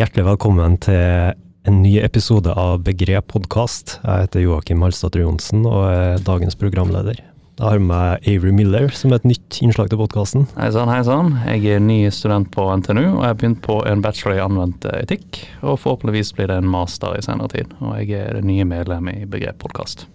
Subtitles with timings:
[0.00, 1.34] Hjertelig velkommen til
[1.68, 3.98] en ny episode av Begrep podkast.
[3.98, 7.18] Jeg heter Joakim Halstad Johnsen og er dagens programleder.
[7.20, 10.46] Jeg har med meg Avery Miller som er et nytt innslag til podkasten.
[10.56, 11.34] Hei sann, hei sann.
[11.44, 14.88] Jeg er ny student på NTNU, og jeg har begynt på en bachelor i anvendt
[14.94, 15.42] etikk.
[15.60, 17.76] Og forhåpentligvis blir det en master i senere tid.
[17.84, 20.06] Og jeg er det nye medlem i Begrep podkast.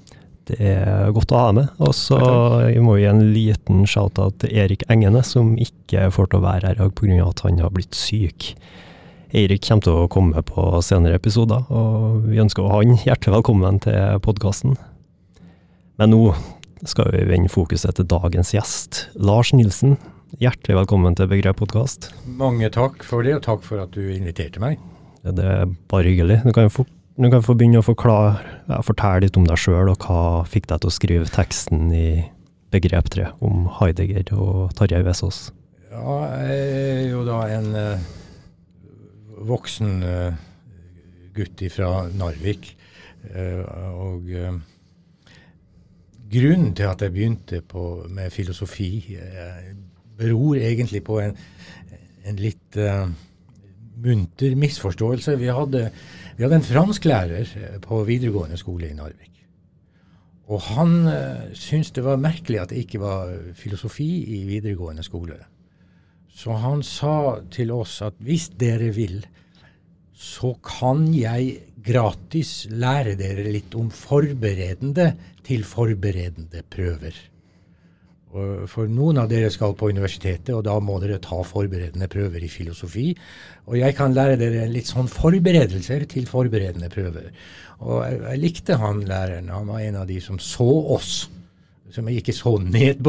[0.49, 1.69] Det er godt å ha med.
[1.77, 2.17] Og så
[2.81, 6.71] må vi gi en liten shout-out til Erik Engene, som ikke får til å være
[6.71, 7.29] her i dag pga.
[7.29, 8.55] at han har blitt syk.
[9.35, 14.21] Eirik kommer til å komme på senere episoder, og vi ønsker han hjertelig velkommen til
[14.23, 14.77] podkasten.
[15.99, 16.21] Men nå
[16.87, 19.97] skal vi vende fokuset til dagens gjest, Lars Nilsen.
[20.39, 22.07] Hjertelig velkommen til Begrep podkast.
[22.39, 24.79] Mange takk for det, og takk for at du inviterte meg.
[25.27, 26.39] Det er bare hyggelig.
[26.47, 26.87] Du kan, få,
[27.19, 28.39] du kan få begynne å forklare,
[28.71, 32.07] ja, fortelle litt om deg sjøl, og hva fikk deg til å skrive teksten i
[32.71, 35.49] Begrep 3 om Heidegger og Tarjei Vesaas?
[35.97, 37.36] Ja, jeg er jo da
[39.47, 40.33] voksen uh,
[41.35, 42.73] gutt fra Narvik.
[43.27, 43.63] Uh,
[43.97, 44.57] og uh,
[46.31, 49.17] grunnen til at jeg begynte på, med filosofi,
[50.17, 51.37] beror egentlig på en,
[52.27, 52.75] en litt
[54.03, 55.37] munter misforståelse.
[55.39, 55.85] Vi hadde,
[56.35, 57.53] vi hadde en fransklærer
[57.85, 59.45] på videregående skole i Narvik.
[60.51, 60.97] Og han
[61.55, 65.39] syntes det var merkelig at det ikke var filosofi i videregående skole.
[66.37, 69.23] Så han sa til oss at hvis dere vil,
[70.13, 71.55] så kan jeg
[71.87, 75.11] gratis lære dere litt om forberedende
[75.47, 77.15] til forberedende prøver.
[78.69, 82.51] For noen av dere skal på universitetet, og da må dere ta forberedende prøver i
[82.51, 83.07] filosofi.
[83.71, 87.31] Og jeg kan lære dere litt sånn forberedelser til forberedende prøver.
[87.81, 89.49] Og jeg, jeg likte han læreren.
[89.53, 91.15] Han var en av de som så oss
[91.91, 92.55] som ikke så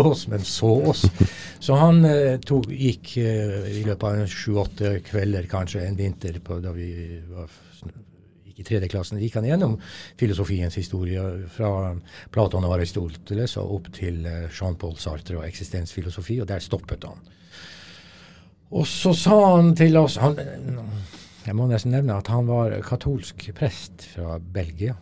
[0.05, 1.07] oss, men så oss.
[1.61, 6.61] Så han eh, tog, gikk eh, i løpet av sju-åtte kvelder, kanskje en vinter på,
[6.62, 6.91] da vi
[7.31, 7.51] var,
[8.47, 9.77] gikk i tredje klassen, gikk han gjennom
[10.19, 11.25] filosofiens historie
[11.55, 11.97] fra
[12.34, 17.34] Platon og Aristoteles og opp til eh, Jean-Paul Sartre og eksistensfilosofi, og der stoppet han.
[18.69, 20.37] Og så sa han til oss han,
[21.47, 24.99] Jeg må nesten nevne at han var katolsk prest fra Belgia.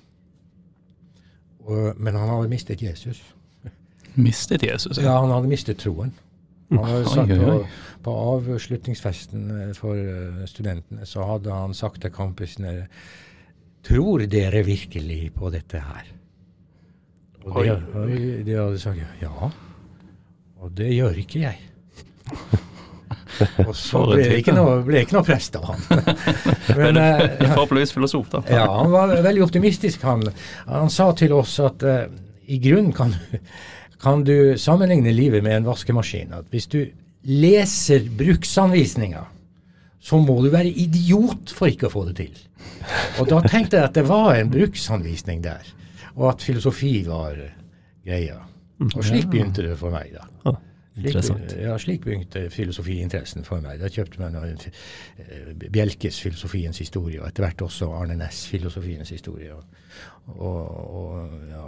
[1.67, 3.19] Og, men han hadde mistet Jesus.
[4.17, 4.99] Mistet Jesus?
[4.99, 6.13] Ja, han hadde mistet troen.
[6.71, 7.57] Han hadde sagt på,
[8.07, 12.87] på avslutningsfesten eh, for eh, studentene så hadde han sagt til kompisene
[13.87, 16.09] Tror dere virkelig på dette her?
[17.47, 19.51] Og de, de hadde sagt ja.
[20.59, 21.61] Og det gjør ikke jeg.
[23.63, 25.85] Og så ble det ikke noe, ble ikke noe prest av han.
[26.81, 27.23] Men, uh,
[27.53, 28.43] Forhåpentligvis filosof, da.
[28.51, 30.03] Ja, han var veldig optimistisk.
[30.09, 30.27] Han,
[30.67, 32.09] han sa til oss at uh,
[32.51, 33.39] i grunnen kan du
[34.07, 36.35] kan du sammenligne livet med en vaskemaskin.
[36.37, 36.85] At hvis du
[37.27, 39.25] leser bruksanvisninga,
[39.99, 42.37] så må du være idiot for ikke å få det til.
[43.19, 45.67] Og da tenkte jeg at det var en bruksanvisning der,
[46.15, 47.41] og at filosofi var
[48.07, 48.39] greia.
[48.87, 50.55] Og slik begynte det for meg, da.
[50.97, 53.83] Slik, ja, slik begynte filosofiinteressen for meg.
[53.83, 59.13] Da kjøpte jeg meg uh, Bjelkes 'Filosofiens historie', og etter hvert også Arne Næss 'Filosofiens
[59.13, 59.53] historie'.
[59.53, 61.67] Og, og, og ja,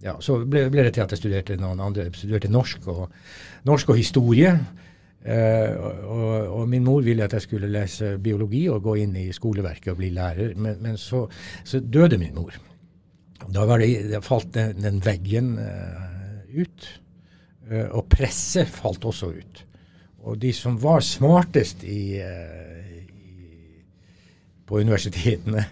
[0.00, 3.02] ja, så ble, ble, det til at jeg studerte noen andre, studerte norsk og,
[3.68, 4.54] norsk og historie.
[5.20, 9.26] Eh, og, og, min mor ville at jeg skulle lese biologi og gå inn i
[9.36, 11.26] skoleverket og bli lærer, men, men så,
[11.60, 12.56] så, døde min mor.
[13.52, 16.88] Da det, det falt den, den veggen eh, ut.
[17.70, 19.64] Eh, og presset falt også ut.
[20.24, 22.69] Og de som var smartest i, eh,
[24.70, 25.64] på universitetene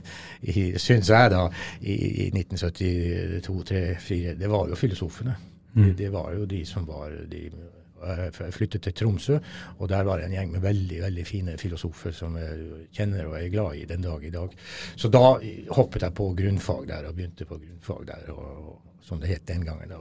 [0.83, 1.47] syns jeg, da,
[1.81, 5.35] i, i 1972, 3, 4, det var jo filosofene.
[5.75, 5.83] Mm.
[5.85, 7.51] Det, det, var jo de som var de
[7.99, 9.37] Jeg flyttet til Tromsø,
[9.79, 13.35] og der var det en gjeng med veldig veldig fine filosofer som jeg kjenner og
[13.41, 14.55] er glad i den dag i dag.
[14.95, 15.25] Så da
[15.75, 19.49] hoppet jeg på grunnfag der, og begynte på grunnfag der, og, og, som det het
[19.51, 19.91] den gangen.
[19.91, 19.99] da.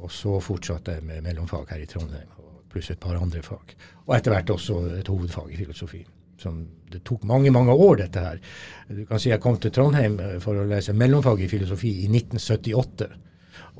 [0.00, 2.32] Og så fortsatte jeg med mellomfag her i Trondheim,
[2.72, 3.76] pluss et par andre fag.
[4.06, 6.06] Og etter hvert også et hovedfag i filosofi
[6.40, 6.60] som
[6.92, 8.40] det tok mange, mange år, dette her.
[8.88, 12.10] Du kan si jeg kom til Trondheim eh, for å lese mellomfag i filosofi i
[12.10, 13.08] 1978.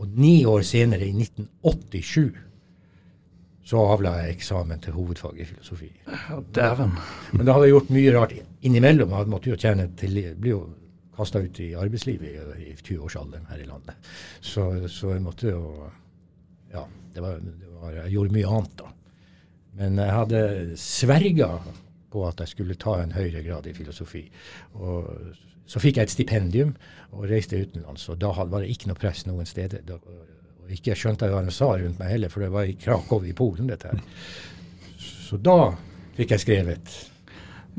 [0.00, 2.42] Og ni år senere, i 1987,
[3.66, 5.88] så avla jeg eksamen til hovedfag i filosofi.
[6.06, 6.92] Ja, dæven.
[7.32, 8.34] Men da hadde jeg gjort mye rart
[8.66, 9.14] innimellom.
[9.16, 10.60] Jeg måtte jo tjene til Bli jo
[11.16, 12.28] kasta ut i arbeidslivet
[12.60, 14.12] i, i 20-årsalderen her i landet.
[14.40, 15.88] Så, så, jeg måtte jo
[16.74, 16.82] Ja,
[17.14, 18.92] det var, det var, jeg gjorde mye annet da.
[19.80, 20.40] Men jeg hadde
[20.80, 21.50] sverga
[22.16, 24.24] på at jeg skulle ta en høyere grad i filosofi.
[24.80, 25.12] Og
[25.68, 26.72] så fikk jeg et stipendium
[27.12, 28.08] og reiste utenlands.
[28.12, 29.82] Og da var det ikke noe press noen steder.
[29.86, 29.98] Da,
[30.72, 33.34] ikke skjønte jeg hva de sa rundt meg heller, for det var i Krakow i
[33.36, 34.00] Polen, dette her.
[34.98, 35.58] Så da
[36.16, 36.94] fikk jeg skrevet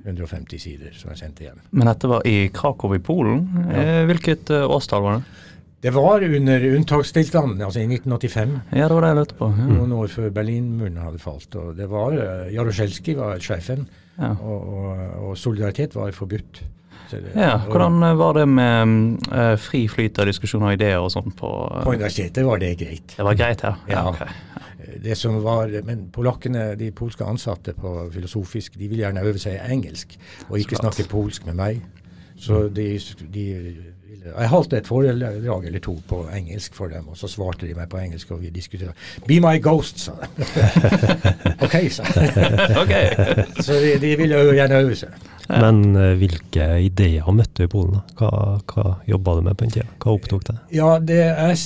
[0.05, 1.59] 150 sider som jeg sendte hjem.
[1.73, 3.47] Men dette var i Krakow i Polen.
[3.71, 3.81] Ja.
[3.81, 5.43] Eh, Hvilket eh, årstall var det?
[5.83, 8.55] Det var under unntakstilstanden, altså i 1985.
[8.73, 9.49] Ja, det var det jeg lurte på.
[9.53, 9.67] Ja.
[9.69, 11.55] Noen år før Berlinmuren hadde falt.
[11.55, 13.87] og det var, uh, Jaroszewski var sjefen,
[14.17, 14.31] Ja.
[14.41, 16.63] og, og, og solidaritet var forbudt.
[17.11, 20.97] Det- ja, Hvordan eh, var det med mm, eh, fri flyt av diskusjoner og ideer
[20.99, 23.13] og sånt på, uh, På universitetet var det greit.
[23.15, 23.75] Det var greit, ja?
[23.87, 24.09] Ja.
[24.09, 24.27] Okay.
[25.03, 29.53] Det som var, Men polakkene, de polske ansatte på filosofisk, de ville gjerne øve seg
[29.55, 30.17] i engelsk,
[30.49, 31.81] og ikke Så snakke polsk med meg.
[32.37, 32.99] Så de,
[33.33, 33.93] de ville
[34.25, 37.87] Jeg holdt et foredrag eller to på engelsk for dem, og så svarte de meg
[37.91, 38.93] på engelsk, og vi diskuterte.
[39.27, 40.47] Be my ghost, sa de.
[41.65, 43.01] OK, sa de.
[43.65, 45.15] Så de, de ville jo gjerne øve seg.
[45.47, 47.99] Men uh, hvilke ideer møtte du i Polen?
[47.99, 48.03] da?
[48.19, 48.31] Hva,
[48.73, 49.87] hva jobba du med på den tida?
[50.03, 50.59] Hva opptok deg?
[50.75, 51.61] Ja, det jeg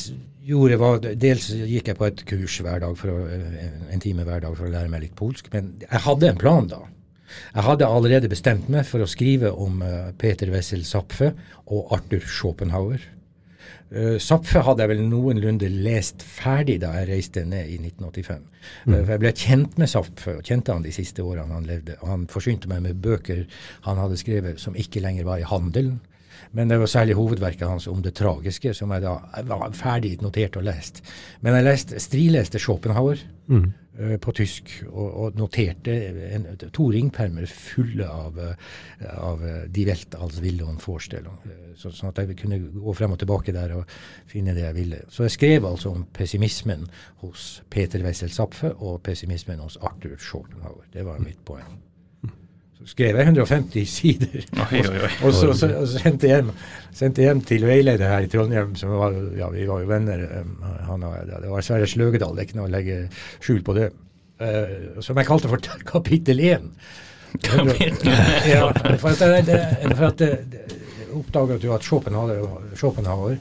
[0.52, 4.26] gjorde var Dels gikk jeg på et kurs hver dag, for å, en- en time
[4.28, 5.50] hver dag for å lære meg litt polsk.
[5.54, 6.82] Men jeg hadde en plan da.
[7.54, 11.34] Jeg hadde allerede bestemt meg for å skrive om eh, Peter Wessel Zapfe
[11.68, 13.04] og Arthur Schopenhauer.
[13.92, 18.46] Uh, Zapfe hadde jeg vel noenlunde lest ferdig da jeg reiste ned i 1985.
[18.88, 21.98] Eh, for jeg ble kjent med Zapfe, og kjente han de siste årene han levde.
[22.08, 23.44] Han forsynte meg med bøker
[23.88, 26.00] han hadde skrevet som ikke lenger var i handelen.
[26.52, 30.18] Men det var særlig hovedverket hans om det tragiske, som jeg da jeg var ferdig
[30.22, 31.04] notert og lest.
[31.42, 33.74] Men jeg lest, strileste Schopenhauer Mm.
[34.00, 35.92] uh, på tysk, og, og noterte
[36.32, 41.42] en, to ringpermer fulle av, eh, av eh, Die Welt als Wille und Vorstellung.
[41.76, 43.92] så, sånn at jeg kunne gå frem og tilbake der og
[44.30, 45.04] finne det jeg ville.
[45.10, 46.88] Så jeg skrev altså om pessimismen
[47.26, 50.86] hos Peter Wessel Zapfe og pessimismen hos Arthur Schopenhauer.
[50.94, 51.82] Det var mitt poeng.
[52.90, 54.46] Skrev jeg 150 sider.
[54.66, 55.12] Oi, oi, oi.
[55.28, 56.52] Og så, så, og så sendte jeg hjem,
[56.98, 60.24] sendte hjem til veileder her i Trondheim, som var, ja, vi var jo venner.
[60.42, 60.56] um,
[60.90, 62.98] Han, og jeg, det var Sverre Sløgedal, det er ikke noe å legge
[63.40, 63.92] skjul på det.
[64.42, 65.62] uh, som jeg kalte for
[65.94, 66.70] kapittel 1.
[68.52, 68.66] ja,
[69.00, 69.60] for at, det, det,
[69.96, 70.32] for at det,
[71.16, 72.42] oppdaget jo at Schopenhauer,
[72.76, 73.38] Schopenhauer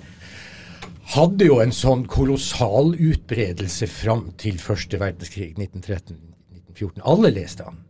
[1.16, 7.02] hadde jo en sånn kolossal utbredelse fram til første verdenskrig, 1913-1914.
[7.02, 7.80] Alle leste han.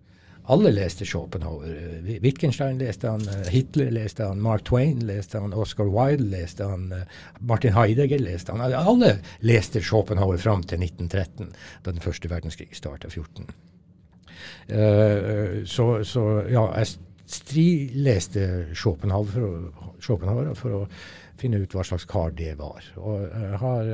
[0.44, 1.66] Alle leste Schopenhauer.
[1.66, 6.64] Eh, Wittgenstein leste han, eh, Hitler leste han, Mark Twain leste han, Oscar Wilde leste
[6.64, 7.02] han, eh,
[7.40, 8.60] Martin Heidegger leste han.
[8.60, 11.52] Alle leste Schopenhauer fram til 1913,
[11.84, 13.46] da den første verdenskrig starta 14.
[14.70, 16.86] Uh, så, så ja, jeg
[17.30, 18.44] strileste
[18.74, 20.80] Schopenhauer for, å, Schopenhauer for å
[21.40, 22.86] finne ut hva slags kar det var.
[22.96, 23.90] Og jeg har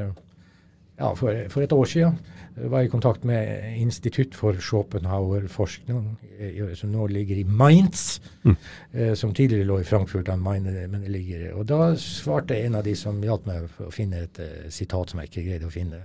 [0.98, 2.18] ja, for, for et år siden
[2.56, 5.98] var jeg i kontakt med Institutt for Schopenhauer-forskning,
[6.40, 8.56] eh, som nå ligger i Mainz, Mm.
[8.94, 12.74] eh, som tidligere lå i Frankfurt Main, eh, men det ligger Og da svarte en
[12.78, 15.74] av de som hjalp meg å finne et uh, sitat som jeg ikke greide å
[15.74, 16.04] finne.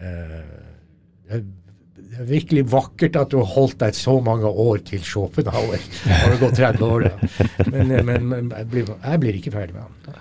[0.00, 0.44] Uh,
[1.28, 1.50] det er-
[2.00, 5.78] det er virkelig vakkert at du har holdt deg så mange år til Schopenhauer.
[6.08, 7.66] Har det gått 30 år, da.
[7.70, 10.14] Men, men, men jeg, blir, jeg blir ikke ferdig med han.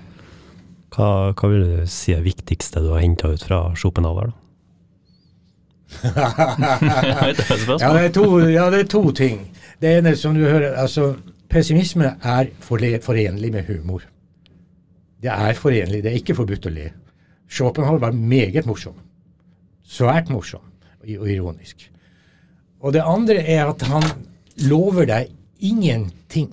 [1.00, 4.34] Hva, hva vil du si er viktigste du har henta ut fra Schopenhauer?
[4.34, 4.36] da?
[7.80, 9.46] Ja det, er to, ja, det er to ting.
[9.80, 11.14] Det ene som du hører, altså
[11.50, 14.04] Pessimisme er forenlig med humor.
[15.24, 16.92] Det er forenlig, det er ikke forbudt å le.
[17.50, 19.00] Schopenhauer var meget morsom.
[19.88, 20.68] Svært morsom
[21.00, 21.88] og ironisk.
[22.84, 24.04] Og det andre er at han
[24.68, 25.32] lover deg
[25.64, 26.52] ingenting.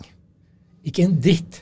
[0.87, 1.61] Ikke en dritt.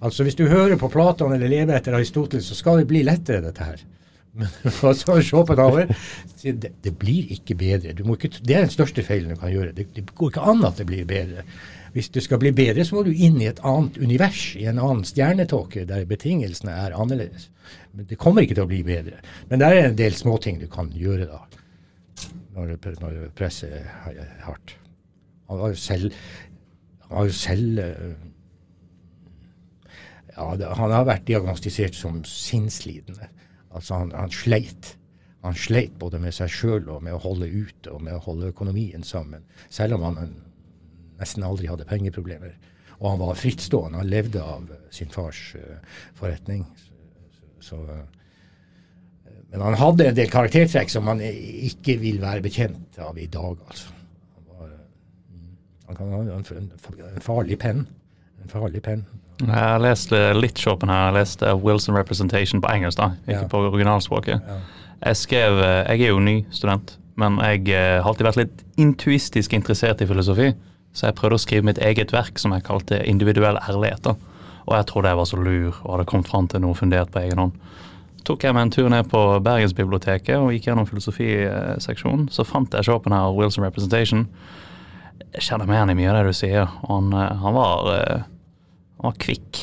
[0.00, 3.44] Altså Hvis du hører på Platon eller lever etter Aristoteles, så skal det bli lettere,
[3.44, 3.84] dette her.
[4.36, 4.50] Men
[4.94, 5.88] sa Schopenhauer?
[6.36, 7.94] sier, Det, det blir ikke bedre.
[7.96, 9.72] Du ikke, det er den største feilen du kan gjøre.
[9.72, 11.46] Det, det går ikke an at det blir bedre.
[11.96, 14.76] Hvis det skal bli bedre, så må du inn i et annet univers, i en
[14.82, 17.48] annen stjernetåke, der betingelsene er annerledes.
[17.96, 19.22] Men det kommer ikke til å bli bedre.
[19.48, 21.40] Men det er en del småting du kan gjøre da,
[22.52, 24.76] når, når presset er hardt.
[25.48, 26.12] Han var jo selv,
[27.06, 28.12] han var jo selv eh,
[30.36, 33.30] ja, det, Han har vært diagnostisert som sinnslidende.
[33.72, 34.94] Altså han, han sleit.
[35.44, 38.50] Han sleit både med seg sjøl og med å holde ut og med å holde
[38.52, 39.44] økonomien sammen.
[39.72, 40.34] Selv om han
[41.20, 42.56] nesten aldri hadde pengeproblemer.
[42.98, 44.00] Og han var frittstående.
[44.00, 46.64] Han levde av eh, sin fars uh, forretning.
[47.60, 51.36] Så, eh, men han hadde en del karaktertrekk som eh,
[51.68, 53.92] ikke vil være bekjent av i dag, altså.
[54.36, 54.72] Han, var,
[55.90, 56.72] han kan ha en,
[57.12, 57.84] en farlig penn.
[58.54, 59.04] En alle penn.
[59.40, 61.10] Jeg har lest eh, litt Schopenhauer.
[61.10, 63.48] Jeg leste Wilson Representation på engelsk, da, ikke Ja.
[63.52, 64.40] på originalspråket.
[64.48, 64.60] Ja.
[65.06, 68.64] Jeg skrev eh, Jeg er jo ny student, men jeg eh, har alltid vært litt
[68.80, 70.54] intuistisk interessert i filosofi.
[70.96, 74.02] Så jeg prøvde å skrive mitt eget verk som jeg kalte Individuell ærlighet.
[74.04, 74.14] da.
[74.66, 77.20] Og jeg trodde jeg var så lur og hadde kommet fram til noe fundert på
[77.20, 77.52] egen hånd.
[78.24, 82.28] Tok jeg meg en tur ned på Bergensbiblioteket og gikk gjennom filosofiseksjonen.
[82.32, 84.24] Så fant jeg Schopenhauer Wilson Representation.
[85.34, 86.66] Jeg kjenner meg igjen i mye av det du sier.
[86.88, 88.24] Og han, eh, han, var,
[89.02, 89.62] var kvikk.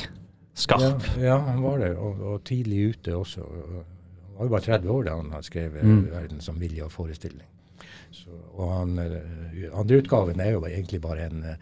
[0.53, 1.05] Skarp.
[1.17, 3.41] Ja, ja, han var det, og, og tidlig ute også.
[3.41, 6.03] Han var jo bare 30 år da han skrevet Mm.
[6.11, 7.49] 'Verden som vilje og forestilling'.
[8.11, 11.55] Så, og han, eh, andre utgaven er jo egentlig bare en eh,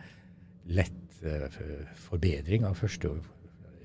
[0.68, 1.48] lett eh,
[1.96, 3.10] forbedring av første.
[3.10, 3.18] og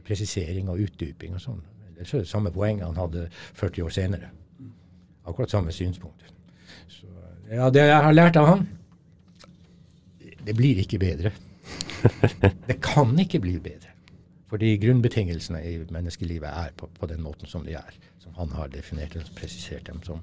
[0.07, 1.62] Presisering og utdyping og sånn.
[1.97, 4.28] Det er det samme poeng han hadde 40 år senere.
[5.26, 6.23] Akkurat samme synspunkt.
[6.88, 7.07] Så,
[7.50, 8.69] ja, det jeg har lært av han
[10.47, 11.33] Det blir ikke bedre.
[12.68, 13.92] Det kan ikke bli bedre.
[14.50, 17.96] Fordi grunnbetingelsene i menneskelivet er på, på den måten som de er.
[18.22, 20.20] Som han har definert og presisert dem som.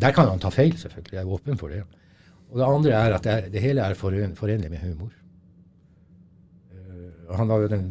[0.00, 1.12] Der kan han ta feil, selvfølgelig.
[1.18, 1.82] Jeg er åpen for det.
[2.52, 5.12] Og det andre er at det, er- det hele er foren, forenlig med humor.
[6.72, 7.86] Uh, han var jo den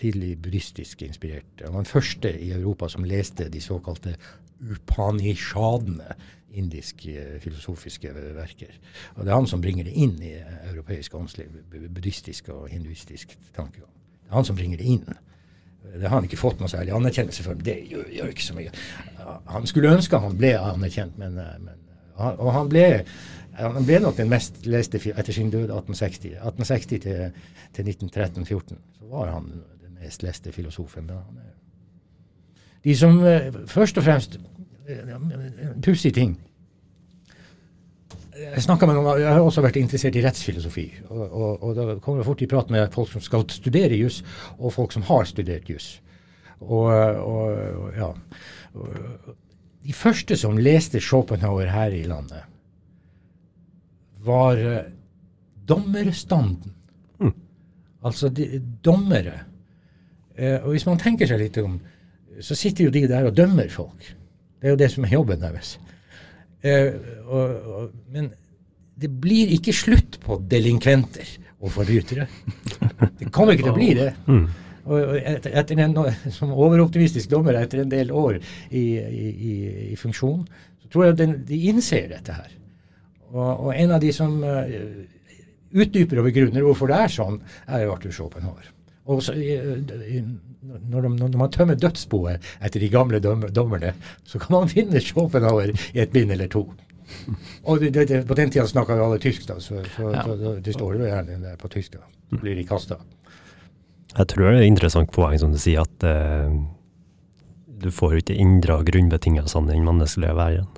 [0.00, 1.64] tidlig buddhistisk inspirerte.
[1.64, 4.14] Han var den første i Europa som leste de såkalte
[4.62, 6.14] upanishadene,
[6.54, 8.72] indiske eh, filosofiske verker.
[9.16, 13.36] Og det er han som bringer det inn i eh, europeisk åndsliv, buddhistisk og hinduistisk
[13.56, 13.90] tankegang.
[14.22, 15.04] Det er han som bringer det inn.
[15.82, 17.58] Det har han ikke fått noe særlig anerkjennelse for.
[17.58, 18.72] Det gjør, gjør ikke så mye.
[19.50, 21.78] Han skulle ønske han ble anerkjent, men, eh, men
[22.22, 23.04] Og han ble,
[23.56, 26.36] han ble nok den mest leste etter sin død 1860.
[26.36, 27.32] 1860 til,
[27.72, 29.48] til 1913-14 så var han
[29.80, 31.10] den mest leste filosofen.
[32.84, 33.18] De som
[33.66, 34.38] først og fremst
[35.84, 36.36] pussig ting.
[38.42, 40.86] Jeg, med noen, jeg har også vært interessert i rettsfilosofi.
[41.08, 44.22] Og, og, og da kommer jeg fort i prat med folk som skal studere juss,
[44.58, 45.94] og folk som har studert juss.
[46.62, 47.52] Og, og,
[47.84, 48.10] og ja.
[49.82, 52.48] De første som leste Schopenhauer her i landet,
[54.22, 54.86] var dommerstanden.
[55.66, 56.78] dommerstanden.
[58.02, 59.44] Altså de, dommere.
[60.34, 61.78] Eh, og hvis man tenker seg litt om,
[62.42, 64.08] så sitter jo de der og dømmer folk.
[64.62, 65.74] Det er jo det som er jobben deres.
[66.62, 66.92] Eh,
[67.26, 68.28] og, og, men
[69.02, 71.26] det blir ikke slutt på delinkventer
[71.62, 72.28] og forbrytere.
[73.18, 74.12] Det kommer ikke til å bli det.
[74.84, 75.96] Og, og etter, etter en,
[76.34, 79.54] som overoptimistisk dommer etter en del år i, i, i,
[79.90, 80.44] i funksjon,
[80.82, 82.54] så tror jeg den, de innser dette her.
[83.32, 84.78] Og, og en av de som eh,
[85.72, 88.70] utdyper og begrunner hvorfor det er sånn, er jo Arthur Schopenhauer.
[89.02, 93.94] Så, når, de, når man tømmer dødsboet etter de gamle dommerne,
[94.24, 96.68] så kan man finne Schopenhauer i et bind eller to.
[97.68, 100.22] Og det, det, på den tida snakka jo alle tysk, da, så, så, Ja.
[100.24, 101.98] så, det står jo gjerne der på tysk.
[101.98, 102.06] da.
[102.30, 103.00] Så blir de kasta.
[104.12, 106.54] Jeg tror det er et interessant poeng som du sier, at eh,
[107.82, 110.70] du får jo ikke endra grunnbetingelsene i den menneskelige verden.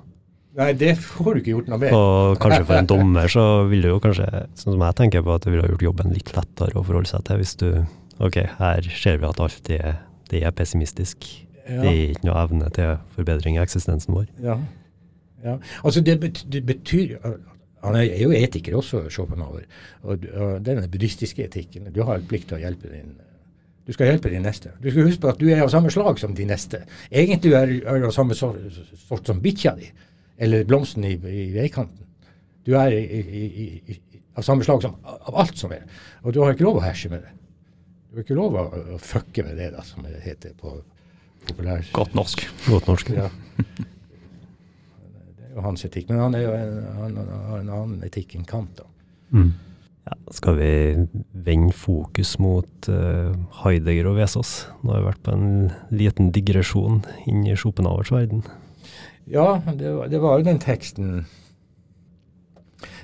[0.55, 1.93] Nei, det får du ikke gjort noe med.
[1.97, 5.35] Og kanskje for en dommer så vil du jo kanskje, sånn som jeg tenker på,
[5.35, 7.69] at det ville gjort jobben litt lettere å forholde seg til hvis du
[8.19, 9.81] Ok, her ser vi at alt det,
[10.31, 11.25] det er pessimistisk.
[11.65, 14.29] Det er ikke noe evne til forbedring i eksistensen vår.
[14.43, 14.59] Ja.
[15.43, 15.57] ja.
[15.83, 17.17] Altså, det, bet, det betyr
[17.85, 19.65] Han er jo etiker også, Schopenhauer.
[20.01, 21.91] Og, og den buddhistiske etikken.
[21.93, 23.13] Du har plikt til å hjelpe din
[23.85, 24.71] Du skal hjelpe din neste.
[24.81, 26.79] Du skal huske på at du er av samme slag som din neste.
[27.11, 28.57] Egentlig er du av samme sort,
[29.05, 29.91] sort som bikkja di,
[30.41, 32.07] eller blomsten i, i veikanten.
[32.65, 33.99] Du er i, i,
[34.33, 35.85] av samme slag som av alt som er.
[36.23, 37.35] Og du har ikke lov å herse med det.
[38.15, 38.61] Du er ikke lov å,
[38.95, 40.71] å fucke med det, da, som det heter på
[41.49, 41.83] populær...
[41.97, 42.45] Godt norsk.
[42.69, 43.09] Godt norsk.
[43.11, 43.25] Ja.
[45.35, 46.07] Det er jo hans etikk.
[46.13, 48.87] Men han er jo en, han, han har en annen etikk enn Kant, da.
[49.35, 49.51] Mm.
[50.05, 50.71] Ja, skal vi
[51.47, 54.53] vende fokus mot uh, Heidegger og Vesaas?
[54.83, 55.47] Nå har vi vært på en
[55.91, 58.45] liten digresjon inn i Schopenhauers verden.
[59.27, 61.25] Ja, det, var- det var jo den teksten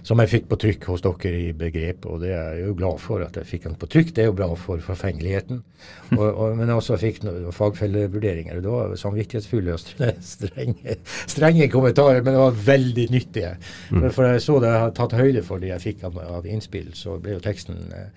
[0.07, 3.01] som jeg fikk på trykk hos dere i Begrep, og det er jeg jo glad
[3.03, 4.13] for at jeg fikk den på trykk.
[4.15, 5.61] Det er jo bra for forfengeligheten.
[6.11, 7.21] Og, og, men også fikk
[7.57, 8.57] fagfellevurderinger.
[8.59, 9.79] og Det var samvittighetsfulle og
[10.35, 13.53] strenge, strenge kommentarer, men det var veldig nyttige.
[13.87, 16.45] For, for jeg så det jeg hadde tatt høyde for det jeg fikk av, av
[16.45, 18.11] innspill, så ble jo teksten eh,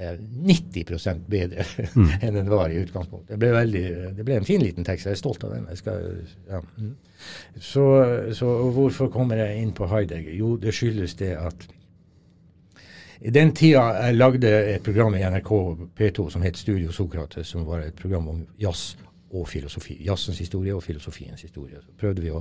[0.00, 1.66] 90% bedre
[2.24, 3.34] enn den var i utgangspunktet.
[3.34, 3.84] Det ble, veldig,
[4.16, 5.08] det ble en fin liten tekst.
[5.08, 5.68] Jeg er stolt av den.
[5.76, 6.06] Skal,
[6.48, 6.62] ja.
[6.78, 6.94] mm.
[7.60, 7.84] Så,
[8.36, 10.32] så hvorfor kommer jeg inn på Heidegger?
[10.36, 11.68] Jo, det skyldes det at
[13.20, 15.50] i den tida jeg lagde et program i NRK
[15.98, 18.96] P2 som het Studio Sokrates, som var et program om jazz
[19.30, 19.98] og filosofi.
[20.06, 21.82] Jazzens historie og filosofiens historie.
[21.84, 22.40] Så prøvde vi å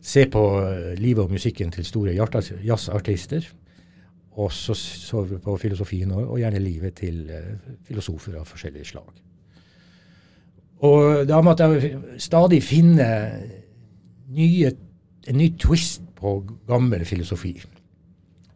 [0.00, 3.50] se på eh, livet og musikken til store jazzartister.
[4.34, 7.52] Og så vi på filosofien og, og gjerne livet til eh,
[7.86, 9.12] filosofer av forskjellige slag.
[10.84, 13.06] Og da måtte jeg stadig finne
[14.34, 14.72] nye,
[15.30, 16.36] en ny twist på
[16.68, 17.54] gammel filosofi.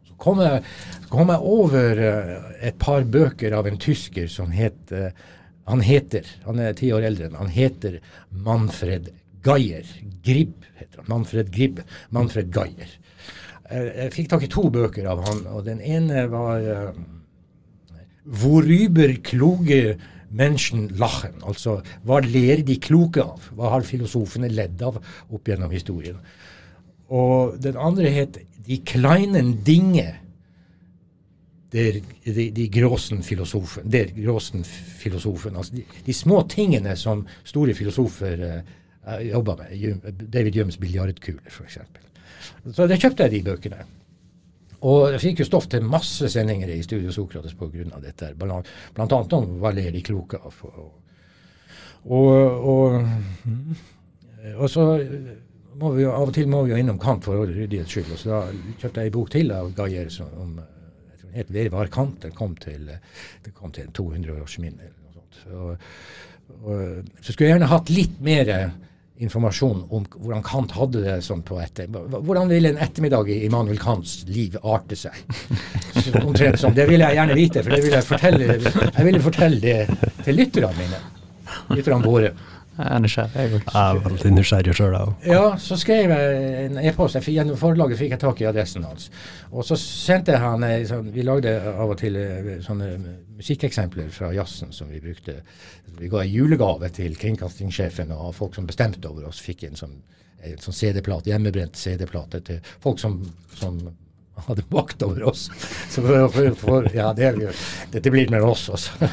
[0.07, 0.61] Så kom jeg,
[1.09, 2.35] kom jeg over eh,
[2.69, 5.11] et par bøker av en tysker som het eh,
[5.69, 7.99] Han heter, han er ti år eldre, enn han heter
[8.33, 9.11] Manfred
[9.45, 9.85] Geyer.
[10.25, 11.05] Gribb heter han.
[11.11, 11.83] Manfred Gribb.
[12.09, 12.95] Manfred Geyer.
[13.69, 16.93] Jeg, fikk tak i to bøker av han, og den ene var uh,
[18.25, 19.97] Worüber kloge
[20.29, 21.35] Menschen lachen.
[21.45, 23.49] Altså hva ler de kloke av?
[23.57, 26.17] Hva har filosofene ledd av opp gjennom historien?
[27.09, 28.37] Og den andre het
[28.69, 30.15] De kleinen Dinge.
[31.73, 33.89] Der, de, de Gråsen-filosofen.
[35.57, 40.13] Altså de, de, små tingene som store filosofer uh, jobber med.
[40.29, 41.77] David Jums biljardkuler, f.eks.
[42.71, 43.87] Så da kjøpte jeg de bøkene.
[44.87, 47.99] Og jeg fikk jo stoff til masse sendinger i Studio Sokrates pga.
[47.99, 48.33] dette.
[48.39, 50.39] Blant, annet om Valeri Kloka.
[50.45, 50.91] Og,
[52.05, 52.31] og,
[52.63, 53.01] og,
[54.55, 54.85] og, så
[55.79, 58.13] må vi jo, av og til må vi jo innom Kant for ryddighets skyld.
[58.15, 61.71] Og så da kjøpte jeg en bok til av Gayer om jeg tror het Ved
[61.75, 62.21] var Kant.
[62.23, 62.87] Den kom til,
[63.43, 65.41] den kom til 200-årsminne eller noe sånt.
[65.51, 65.89] Og,
[66.63, 66.79] og,
[67.19, 68.53] så skulle jeg gjerne hatt litt mer
[69.19, 71.89] informasjon om hvordan Kant hadde det sånn på etter.
[71.91, 75.15] Hvordan ville en ettermiddag i Immanuel Kants liv arte seg?
[76.27, 76.75] Omtrent sånn.
[76.77, 80.39] Det vil jeg gjerne vite, for det vil jeg fortelle, jeg vil fortelle det til
[80.39, 81.01] lytterne mine.
[81.75, 82.31] Lytterne våre.
[82.79, 83.71] Jeg er nysgjerrig, jeg òg.
[83.73, 85.23] Jeg er veldig nysgjerrig sjøl, jeg òg.
[85.27, 87.17] Ja, så skrev jeg en e-post.
[87.25, 89.09] Gjennom forlaget fikk jeg tak i adressen hans.
[89.51, 92.87] Og så sendte jeg han sånn, Vi lagde av og til eh, sånne
[93.39, 95.41] musikkeksempler fra jazzen som vi brukte.
[95.99, 99.99] Vi ga en julegave til kringkastingssjefen og folk som bestemte over oss, fikk en sånn,
[100.47, 103.19] en sånn CD-plate, hjemmebrent CD-plate til folk som,
[103.59, 103.81] som
[104.49, 105.47] hadde makt over oss.
[105.89, 107.33] Så for, for, ja, det,
[107.93, 109.09] dette blir med oss også.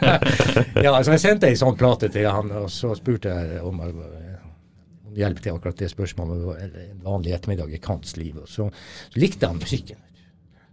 [0.84, 5.18] ja, så jeg sendte ei sånn plate til han, og så spurte jeg om, om
[5.18, 6.64] hjelp til akkurat det spørsmålet.
[6.66, 8.38] En vanlig ettermiddag i Kants liv.
[8.42, 8.68] Og så,
[9.10, 10.00] så likte han musikken.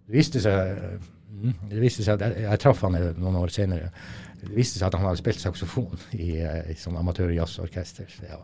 [0.08, 1.02] Det viste seg,
[1.34, 3.92] mm, det viste seg at jeg, jeg traff han noen år senere.
[4.38, 8.12] Det viste seg at han hadde spilt saksofon i, eh, i sånn amatør-jazzorkester.
[8.28, 8.38] Ja.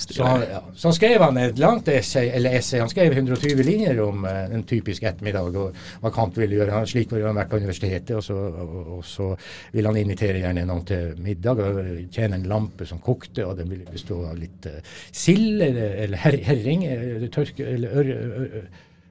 [0.00, 0.62] Så, ja.
[0.72, 4.46] så, han skrev han et langt essay, eller essay, han skrev 120 linjer om uh,
[4.54, 6.72] en typisk ettermiddag og hva Kant ville gjøre.
[6.78, 9.28] Han, slik ville han vært på universitetet, og så, og, og så
[9.74, 13.70] ville han invitere gjerne noen til middag og tjene en lampe som kokte, og den
[13.74, 14.80] ville bestå av litt uh,
[15.12, 18.66] sild eller, eller her, herring, eller tørk, eller ør, ør, ør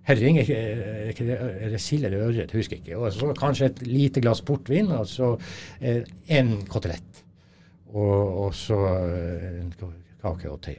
[0.07, 2.97] herring, eller sild eller ørret, husker ikke.
[2.99, 5.33] Og så kanskje et lite glass portvin, og så
[5.79, 6.03] eh,
[6.37, 7.23] en kotelett.
[7.93, 9.73] Og, og, så eh, en
[10.23, 10.75] kake og te.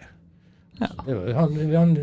[0.80, 0.90] Ja.
[1.38, 1.94] Han, han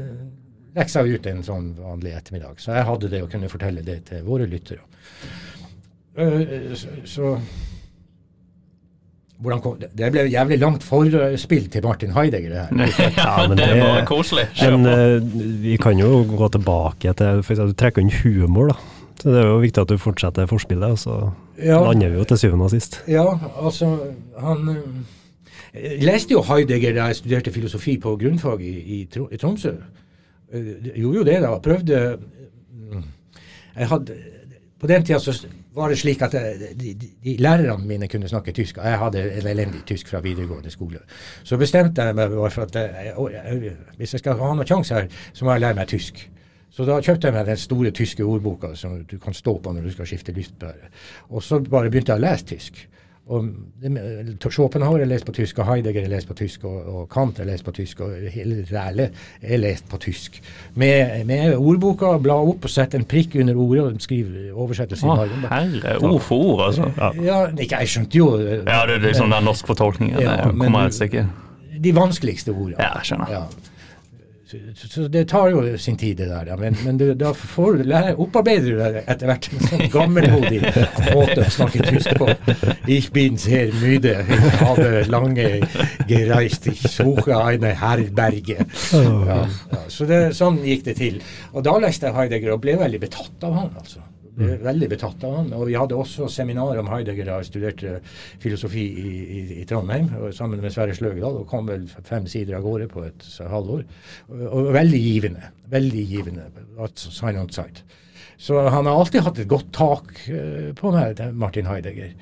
[0.76, 2.62] leksa ut en sånn vanlig ettermiddag.
[2.64, 4.86] Så jeg hadde det å kunne fortelle det til våre lyttere.
[6.18, 7.28] Uh, så, så
[9.42, 13.00] Kom, det ble jævlig langt forspill til Martin Heidegger, det her.
[13.18, 14.44] ja, men det, det var koselig.
[14.62, 19.00] Men uh, vi kan jo gå tilbake til for Du trekker inn humor, da.
[19.22, 21.16] Så Det er jo viktig at du fortsetter forspillet, og så
[21.62, 23.02] ja, lander vi jo til syvende og sist.
[23.10, 23.26] Ja,
[23.62, 23.90] altså
[24.42, 24.70] han
[25.74, 29.74] Jeg eh, leste jo Heidegger da jeg studerte filosofi på grunnfag i, i, i Tromsø.
[30.52, 31.56] Jeg eh, gjorde jo det, da.
[31.64, 32.02] Prøvde
[33.76, 34.18] Jeg hadde
[34.80, 35.34] På den tida så
[35.76, 38.78] var det slik at eh, de, de, lærerne mine kunne snakke tysk.
[38.78, 41.00] Jeg hadde en elendig tysk fra videregående skole.
[41.44, 45.08] Så bestemte jeg meg for at jeg, eh, hvis jeg skal ha noen sjanse her,
[45.34, 46.26] så må jeg lære meg tysk.
[46.72, 49.88] Så da kjøpte jeg meg den store tyske ordboka som du kan stå på når
[49.88, 50.92] du skal skifte lyspære.
[51.30, 52.86] Og så bare begynte jeg å lese tysk.
[53.32, 57.40] Og Schopenhauer er lest på tysk, og Heidegger er lest på tysk, og, og Kant
[57.40, 59.10] er lest på tysk, og hele Ræle
[59.42, 60.42] er lest på tysk.
[60.76, 65.30] Med, med ordboka, bla opp og sette en prikk under ordet og skrive oversettelse i.
[65.48, 66.92] Herre, ord for ord, altså.
[66.98, 70.20] Ja, ja ikke, jeg skjønte jo Ja, det er liksom den norske fortolkningen.
[70.20, 71.26] Ja, det kommer et sikkert.
[71.82, 72.78] De vanskeligste ordene.
[72.78, 73.32] Ja, jeg skjønner.
[73.32, 73.71] Ja.
[74.76, 76.52] Så, det tar jo sin tid, det der.
[76.52, 76.58] Ja.
[76.60, 80.62] Men, men du, da får du opparbeider du deg etter hvert en sånn gammelhodig
[81.16, 82.30] måte å snakke tysk på.
[82.92, 84.18] Ich bin sehr müde.
[84.28, 85.50] Ich habe lange
[86.10, 86.68] gereist.
[86.68, 88.66] Ich suche eine herberge.
[88.92, 89.84] Ja, ja.
[89.92, 91.22] Så det, sånn gikk det til.
[91.54, 93.78] Og da leste jeg Heidegger og ble veldig betatt av han.
[93.80, 94.04] altså
[94.36, 94.66] ble mm.
[94.66, 95.54] veldig betatt av han.
[95.58, 97.96] Og vi hadde også seminar om Heidegger da jeg studerte
[98.44, 102.68] filosofi i, i, i Trondheim sammen med Sverre Sløgedal, og kom vel fem sider av
[102.68, 103.84] gårde på et halvår.
[104.30, 105.52] Og, og veldig givende.
[105.72, 106.48] Veldig givende.
[107.02, 107.84] Sign on sight.
[108.42, 112.16] Så han har alltid hatt et godt tak uh, på meg, Martin Heidegger.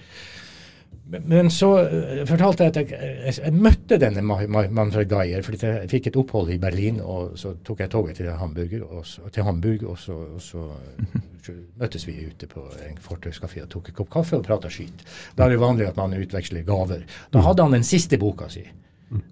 [1.10, 5.90] Men så uh, fortalte jeg at jeg, jeg, jeg møtte denne Manfred Geyer, fordi jeg
[5.90, 7.00] fikk et opphold i Berlin.
[7.02, 11.56] og Så tok jeg toget til Hamburg, og så, til Hamburg, og så, og så
[11.82, 15.06] møttes vi ute på en fortauskafé og tok en kopp kaffe og prata skit.
[15.38, 17.06] Da er det vanlig at man utveksler gaver.
[17.34, 18.66] Da hadde han den siste boka si,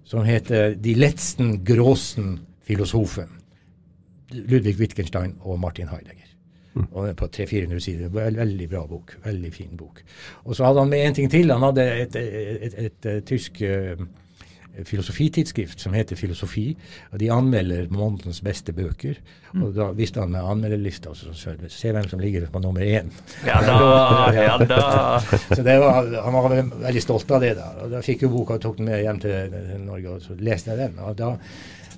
[0.04, 3.36] som heter 'De letzten großen Filosofen'.
[4.32, 6.26] Ludvig Wittgenstein og Martin Heidegger.
[6.92, 8.14] Og på 300-400 sider.
[8.14, 9.16] Veldig bra bok.
[9.24, 10.02] Veldig fin bok.
[10.44, 11.52] Og så hadde han med en ting til.
[11.52, 14.06] Han hadde et, et, et, et tysk uh,
[14.84, 16.76] filosofitidsskrift som heter Filosofi.
[17.12, 19.18] og De anmelder månedens beste bøker.
[19.52, 19.62] Mm.
[19.62, 23.10] Og da visste han med anmelderlista, så, så se hvem som ligger på nummer én.
[23.46, 23.78] Ja da,
[24.36, 25.18] ja da.
[25.54, 27.56] så det var, Han var veldig stolt av det.
[27.58, 30.38] Da og da fikk jo boka og tok den med hjem til Norge, og så
[30.38, 30.98] leste jeg den.
[31.02, 31.34] og da,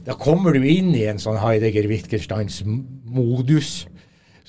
[0.07, 3.87] da kommer du inn i en sånn Heidegger-Wittgensteins modus.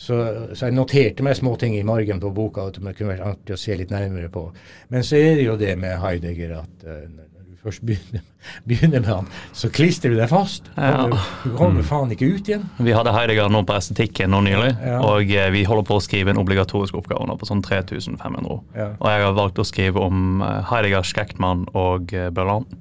[0.01, 0.15] Så,
[0.55, 3.59] så, jeg noterte meg småting i margen på boka at det kunne vært artig å
[3.61, 4.47] se litt nærmere på.
[4.89, 8.23] Men så er det jo det med Heidegger at uh, når du først begynner,
[8.71, 10.71] begynner, med han, så klistrer du deg fast.
[10.73, 11.03] Ja.
[11.43, 12.65] Du kommer faen ikke ut igjen.
[12.81, 14.97] Vi hadde Heidegger nå på estetikken nå nylig, ja.
[15.05, 18.65] og uh, vi holder på å skrive en obligatorisk oppgave nå på sånn 3500 ord.
[18.73, 18.89] Ja.
[18.97, 22.73] Og jeg har valgt å skrive om uh, Heidegger, Skjektmann og Berland.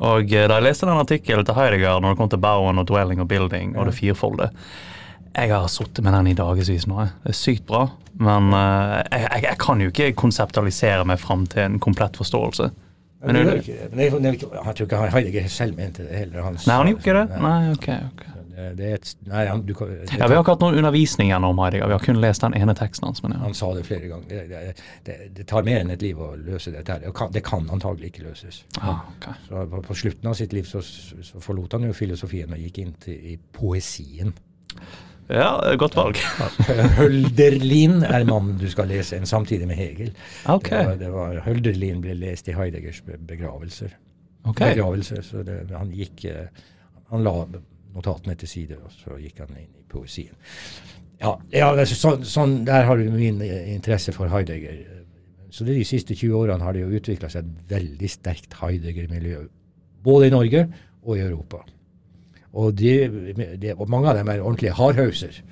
[0.00, 3.20] Og da jeg leste den artikkelen til Heidegger når det kom til Bowen og Dwelling
[3.20, 4.48] og Building og det firefolde
[5.34, 7.04] jeg har sittet med den i dagevis nå.
[7.24, 7.88] Det er sykt bra.
[8.14, 12.70] Men uh, jeg, jeg, jeg, kan jo ikke konseptualisere meg fram til en komplett forståelse.
[13.24, 16.42] Men, det, jeg, tror ikke Heidegger selv mente det heller.
[16.44, 17.38] Han, nei, han gjorde ikke det?
[17.40, 17.88] Nei, ok.
[18.12, 18.24] ok.
[18.54, 21.96] Det, et, nei, han, kan, ja, Vi har ikke hatt noen undervisning gjennom Heidegger, vi
[21.96, 23.22] har kun lest den ene teksten hans.
[23.24, 23.38] Ja.
[23.42, 24.76] Han sa det flere ganger.
[25.08, 26.94] Det, det, tar mer enn et liv å løse dette.
[26.94, 27.02] her.
[27.02, 28.60] Det kan, det kan antagelig ikke løses.
[28.78, 29.40] Ah, okay.
[29.48, 32.84] Så på, på, slutten av sitt liv så, så forlot han jo filosofien og gikk
[32.84, 34.36] inn til, i poesien.
[35.32, 36.18] Ja, godt valg.
[36.98, 40.10] Hølderlin er mannen du skal lese en samtidig med Hegel.
[40.44, 40.82] Okay.
[40.82, 43.94] Det var, det var, Hølderlin ble lest i Heideggers begravelser.
[44.44, 44.74] Okay.
[44.74, 46.64] Begravelser, så det, han gikk eh,
[47.08, 47.32] Han la
[47.94, 50.34] notatene til side, og så gikk han inn i poesien.
[51.22, 54.82] Ja, ja så, sånn, sånn, Der har du min interesse for Heidegger.
[55.54, 59.44] Så de siste 20 årene har det jo utvikla seg et veldig sterkt Heidegger-miljø.
[60.04, 60.66] Både i Norge
[61.04, 61.62] og i Europa.
[62.54, 62.94] Og, de,
[63.60, 65.42] de, og mange av dem er ordentlige hardhauser.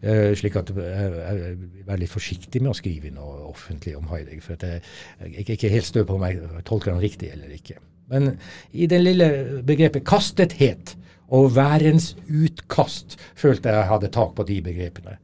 [0.00, 1.54] Uh, slik at jeg er
[1.88, 4.44] veldig forsiktig med å skrive noe offentlig om Heidegger.
[4.44, 4.82] For jeg,
[5.26, 7.78] jeg er ikke helt stø på om jeg tolker han riktig eller ikke.
[8.10, 8.32] Men
[8.72, 9.28] i det lille
[9.66, 10.96] begrepet kastethet
[11.30, 15.14] og værens utkast følte jeg hadde tak på de begrepene.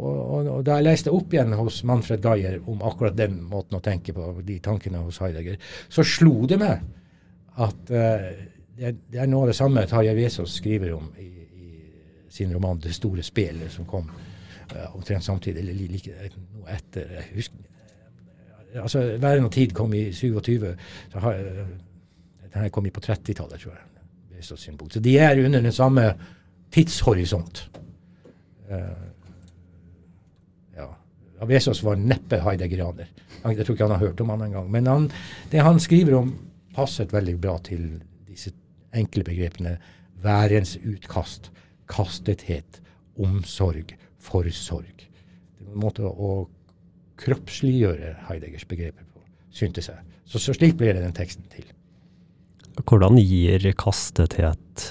[0.00, 3.76] Og, og, og, da jeg leste opp igjen hos Manfred Geyer om akkurat den måten
[3.76, 5.60] å tenke på, de tankene hos Heidegger,
[5.92, 6.80] så slo det meg
[7.60, 8.30] at uh,
[8.80, 11.26] det er, noe av det samme Tarjei Vesaas skriver om i,
[11.60, 11.70] i,
[12.32, 14.10] sin roman 'Det store spelet', som kom
[14.72, 17.12] uh, omtrent samtidig, eller like, noe etter.
[17.12, 17.56] jeg husker,
[18.74, 20.76] altså Væren og tid kom i 27.
[21.12, 21.66] så har, uh,
[22.52, 23.86] Den her kom på 30-tallet, tror jeg.
[24.36, 24.92] Vesaas sin bok.
[24.92, 26.14] Så de er under den samme
[26.72, 27.70] tidshorisont.
[28.70, 28.76] Uh,
[30.76, 30.86] ja.
[31.46, 33.06] Vesaas var neppe heidegraner.
[33.44, 34.70] Jeg tror ikke han har hørt om han engang.
[34.70, 35.10] Men han,
[35.52, 36.34] det han skriver om,
[36.74, 38.50] passet veldig bra til disse
[38.96, 39.76] enkle begrepene
[40.22, 41.50] værens utkast,
[41.90, 42.80] kastethet,
[43.20, 45.06] omsorg, forsorg.
[45.06, 46.48] Det er en måte å
[47.20, 49.22] kroppsliggjøre Heideggers begreper på,
[49.54, 50.00] syntes jeg.
[50.24, 51.66] Så, så slik ble det den teksten til.
[52.80, 54.86] Hvordan gir kastethet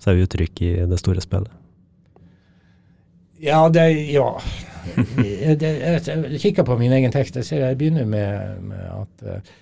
[0.00, 1.52] seg uttrykk i det store spillet?
[3.42, 4.30] Ja, det Ja.
[5.16, 7.36] Jeg, jeg, jeg kikker på min egen tekst.
[7.40, 9.52] Jeg ser jeg begynner med, med at uh,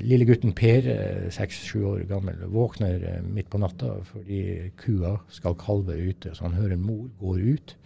[0.00, 5.56] Lille gutten Per, eh, seks-sju år gammel, våkner eh, midt på natta fordi kua skal
[5.60, 6.34] kalve ute.
[6.34, 7.76] Så han hører mor går ut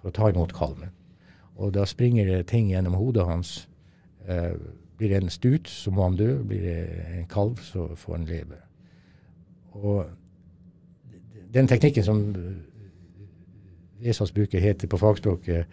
[0.00, 0.94] for å ta imot kalven.
[1.56, 3.68] Og da springer det ting gjennom hodet hans.
[4.28, 4.54] Eh,
[4.96, 6.42] blir det en stut, så må han dø.
[6.42, 6.78] Blir det
[7.18, 8.60] en kalv, så får han leve.
[9.76, 10.06] Og
[11.52, 12.22] den teknikken som
[14.00, 15.66] Vesaas bruker, heter på fagspråket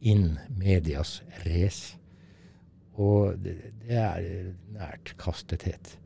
[0.00, 1.97] in medias res.
[2.98, 3.54] Og det,
[3.86, 4.22] det er
[4.74, 5.98] nært kastethet.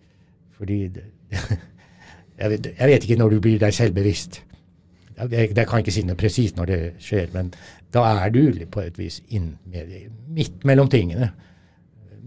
[0.59, 1.05] Fordi det,
[2.40, 4.42] jeg, vet, jeg, vet, ikke når du blir deg selvbevisst.
[5.16, 7.52] Jeg, jeg kan ikke si noe presist når det skjer, men
[7.92, 9.90] da er du på et vis inn med,
[10.33, 11.33] midt mellom tingene.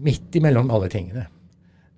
[0.02, 1.26] Midt imellom alle tingene.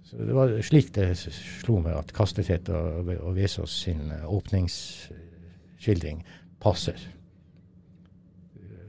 [0.09, 6.22] Så Det var slik det slo meg at kastethet og, og Vesaas sin åpningsskildring
[6.61, 6.96] passer.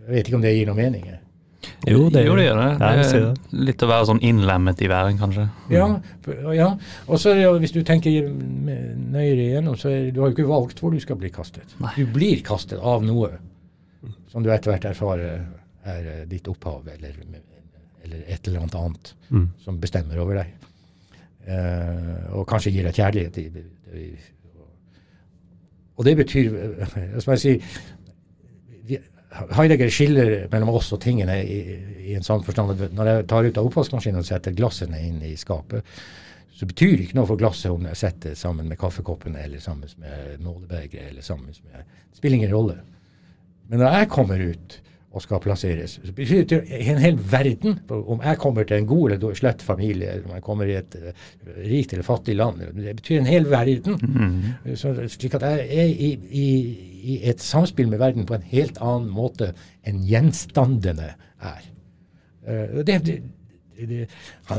[0.05, 1.09] Jeg vet ikke om det gir noe mening.
[1.87, 2.67] Jo, det, jo, det gjør det.
[2.79, 5.45] det er litt å være sånn innlemmet i væren, kanskje.
[5.73, 5.87] Ja,
[6.55, 6.69] ja.
[7.07, 10.95] og så hvis du tenker nøyere igjennom, så er, du har jo ikke valgt hvor
[10.95, 11.75] du skal bli kastet.
[11.83, 11.93] Nei.
[11.99, 13.33] Du blir kastet av noe
[14.31, 15.41] som du etter hvert erfarer
[15.89, 17.15] er eh, ditt opphav, eller,
[18.05, 19.47] eller et eller annet annet mm.
[19.63, 20.55] som bestemmer over deg.
[21.49, 23.39] Uh, og kanskje gir deg kjærlighet.
[23.41, 23.63] I,
[23.97, 24.09] i,
[25.97, 26.51] og det betyr,
[27.23, 27.79] som jeg sier
[29.29, 31.59] Heidegger skiller mellom oss og tingene i,
[32.09, 35.19] i en sånn forstand at når jeg tar ut av oppvaskmaskinen og setter glassene inn
[35.25, 35.85] i skapet,
[36.59, 39.61] så betyr det ikke noe for glasset om jeg setter det sammen med kaffekoppen eller
[39.63, 42.79] sammen med nålebegeret eller sammen med Det spiller ingen rolle.
[43.69, 45.95] Men når jeg kommer ut og skal plasseres.
[46.05, 50.11] Så betyr det en hel verden om jeg kommer til en god eller slett familie,
[50.11, 51.29] eller om jeg kommer i et uh,
[51.65, 52.61] rikt eller fattig land.
[52.75, 53.97] Det betyr en hel verden.
[53.97, 54.75] Mm.
[54.77, 56.49] Så, slik at jeg er i, i,
[56.99, 59.53] i, et samspill med verden på en helt annen måte
[59.87, 61.63] enn gjenstandene er.
[62.47, 63.17] Uh, det, det,
[63.79, 64.03] det,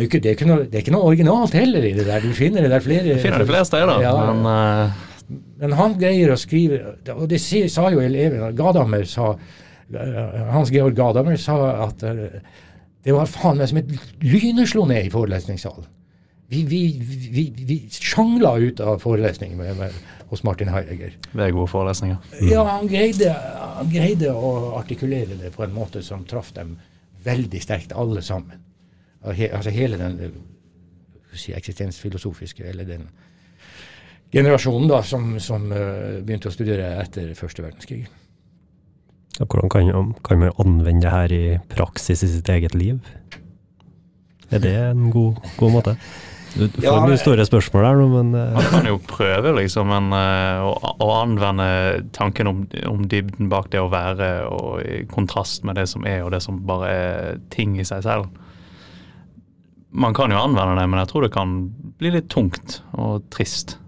[0.00, 2.24] ikke, det, er noe, det er ikke noe originalt heller i det der.
[2.24, 5.07] Du finner det der flere Du finner det flere steder, ja, men uh...
[5.61, 9.29] Men han greier å skrive Og det sa jo eleven Gadamer sa
[10.50, 15.12] hans Georg Gadamer sa at det var faen meg som et lynet slo ned i
[15.12, 15.87] forelesningssalen.
[16.50, 16.80] Vi, vi,
[17.30, 19.98] vi, vi sjangla ut av forelesningen med, med,
[20.32, 21.12] hos Martin Heidegger.
[21.30, 22.16] Det er gode forelesninger.
[22.50, 23.30] Ja, han greide,
[23.76, 26.72] han greide, å artikulere det på en måte som traff dem
[27.22, 28.58] veldig sterkt, alle sammen.
[29.22, 30.18] altså hele den
[31.32, 33.06] si, eksistensfilosofiske, eller den
[34.32, 38.08] generasjonen da, som, som uh, begynte å studere etter første verdenskrig.
[39.38, 42.98] Ja, hvordan kan, kan, man anvende det her i praksis i sitt eget liv?
[44.50, 45.96] Er det en god, god måte?
[46.54, 48.56] Du får ja, mye store spørsmål her nå, men uh.
[48.56, 51.66] Man kan jo prøve, liksom, men, uh, å, å, anvende
[52.16, 56.24] tanken om, om, dybden bak det å være, og i kontrast med det som er,
[56.24, 58.30] og det som bare er ting i seg selv.
[59.90, 61.54] Man kan jo anvende det, men jeg tror det kan
[62.00, 63.78] bli litt tungt og trist.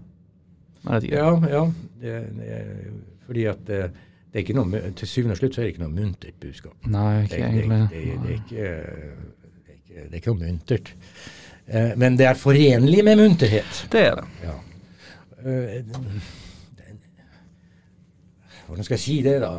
[1.07, 1.67] Ja, ja.
[2.03, 2.57] Det, det,
[3.23, 3.85] fordi at det,
[4.33, 6.75] det er ikke noe, til syvende og slutt så er det ikke noe muntert budskap.
[6.91, 7.79] Nei, ikke egentlig.
[7.93, 8.67] Det, det, det, ikke,
[9.67, 10.93] det, ikke, det er ikke noe muntert.
[11.67, 13.85] Eh, men det er forenlig med munterhet.
[13.91, 14.27] Det er det.
[14.43, 14.59] Ja.
[15.43, 16.21] Uh,
[18.67, 19.57] hvordan skal jeg si det, da?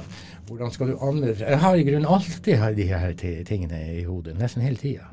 [0.48, 3.12] Hvordan skal du anvende Jeg har i grunnen alltid de her
[3.44, 5.10] tingene i hodet, nesten hele tida.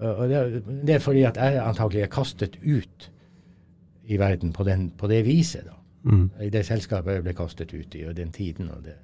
[0.00, 3.10] Og det er, det er, fordi at jeg antagelig er kastet ut
[4.04, 5.64] i verden på, den, på det viset.
[5.64, 5.76] da.
[6.02, 6.30] Mm.
[6.42, 8.70] I det selskapet jeg ble kastet ut i, og den tiden.
[8.70, 8.96] og det.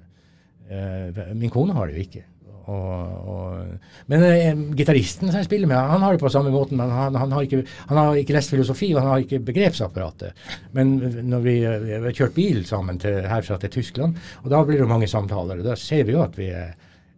[0.71, 2.23] Uh, min kone har det jo ikke.
[2.69, 6.77] Og, og, men uh, gitaristen som jeg spiller med, han har det på samme måten.
[6.79, 10.45] Men han, han, har ikke, han, har ikke, lest filosofi, og han har ikke begrepsapparatet.
[10.77, 10.95] Men
[11.31, 14.89] når vi, vi har kjørt bil sammen til, herfra til Tyskland, og da blir det
[14.91, 15.61] mange samtaler.
[15.61, 16.73] og Da ser vi jo at vi er,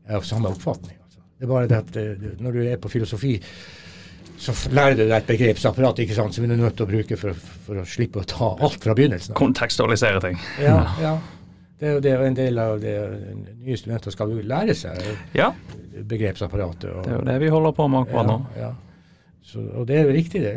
[0.08, 1.00] er av samme oppfatning.
[1.04, 1.24] Altså.
[1.38, 3.38] Det er bare det at uh, når du er på filosofi
[4.44, 7.18] så lærer du deg et begrepsapparat ikke sant, som du er nødt til å bruke
[7.20, 9.36] for, for, å slippe å ta alt fra begynnelsen.
[9.38, 10.40] Kontekstualisere ting.
[10.60, 11.14] Ja, ja.
[11.84, 12.94] Det er jo det, en del av det
[13.60, 15.02] nye studenter skal jo lære seg.
[15.36, 15.50] Ja.
[16.08, 16.86] Begrepsapparatet.
[16.94, 18.38] Og, det er jo det vi holder på med akkurat nå.
[18.56, 18.70] Ja,
[19.44, 20.54] Så, og det er jo riktig, det.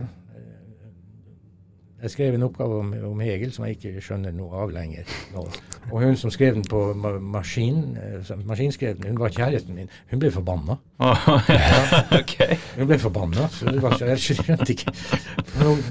[2.03, 5.09] Jeg skrev en oppgave om, om, Hegel som jeg ikke skjønner noe av lenger.
[5.33, 5.47] Nå.
[5.93, 9.89] Og hun som skrev den på maskin, eh, maskinskrev den, hun var kjæresten min.
[10.11, 10.77] Hun ble forbanna.
[10.97, 12.19] Oh, ja.
[12.19, 12.57] okay.
[12.79, 13.49] Hun ble forbanna.
[13.53, 14.93] Så det var, jeg skjønte ikke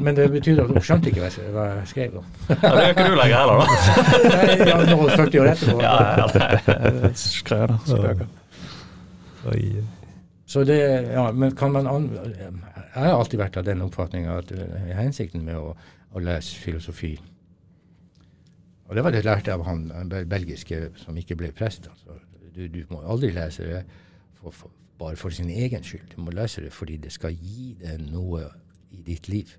[0.01, 2.31] Men det betyr at hun skjønte ikke hva jeg skrev om.
[2.49, 3.65] ja, det gjør ikke du lenger heller, da?
[4.33, 5.77] Nei, ja, nå 40 år etterpå.
[5.85, 7.77] Ja, ja, Skrøner.
[7.85, 8.25] Spøker.
[10.55, 10.79] Så det,
[11.11, 14.53] ja, men kan man an Jeg har alltid vært av den oppfatninga at
[14.95, 15.73] hensikten med å
[16.15, 17.13] å lese filosofi.
[18.85, 21.89] Og det var det lærte av han, han belgiske som ikke ble prest.
[21.91, 22.19] Altså.
[22.55, 23.81] Du, du, må aldri lese det
[24.39, 26.13] for, for, bare for sin egen skyld.
[26.13, 28.45] Du må lese det fordi det skal gi deg noe
[28.95, 29.55] i ditt liv.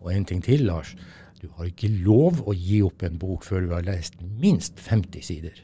[0.00, 0.94] Og en ting til, Lars.
[1.42, 5.26] Du har ikke lov å gi opp en bok før du har lest minst 50
[5.26, 5.60] sider.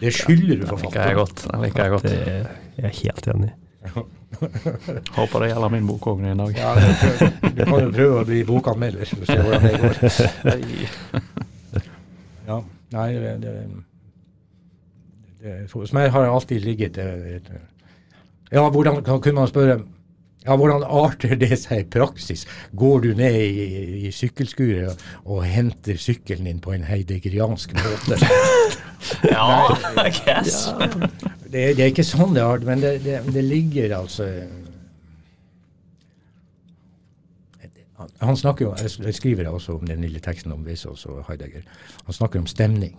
[0.00, 0.92] Det skylder du forfatteren.
[0.92, 1.46] Det liker jeg godt.
[1.46, 2.02] Det liker jeg godt.
[2.02, 3.54] Det er jeg helt enig i.
[5.16, 6.56] Håper det gjelder min bok òg en dag.
[6.58, 9.94] Ja, du kan jo prøve å bli bokanmelder og se hvordan det går.
[12.50, 12.58] ja,
[12.96, 13.54] nei, det, det,
[15.42, 17.52] det, Hos meg har det alltid ligget et,
[18.52, 19.80] Ja, hvordan kunne man spørre
[20.46, 22.44] ja, Hvordan arter det seg i praksis?
[22.78, 23.64] Går du ned i,
[24.06, 28.20] i sykkelskuret og, og, henter sykkelen din på en heidegriansk måte?
[29.34, 29.48] ja,
[30.04, 30.68] I guess.
[30.70, 30.86] Ja,
[31.46, 34.28] det, det, er ikke sånn det er, men det, det, det ligger altså
[38.20, 41.64] Han snakker jo, Jeg skriver også om den lille teksten om Vesaas og Heidegger.
[42.04, 42.92] Han snakker om stemning.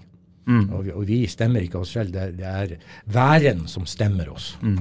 [0.48, 0.70] Mm.
[0.72, 2.16] Og, vi, og, vi, stemmer ikke oss selv.
[2.16, 2.74] Det, det er
[3.14, 4.56] væren som stemmer oss.
[4.64, 4.80] Mm.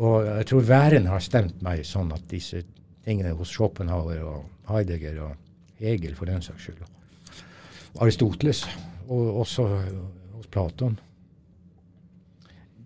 [0.00, 2.62] Og jeg tror væren har stemt meg sånn at disse
[3.04, 5.36] tingene hos Schopenhauer og Heidegger og
[5.80, 6.82] Hegel for den saks skyld,
[7.94, 8.64] og Aristoteles
[9.10, 10.98] og også hos Platon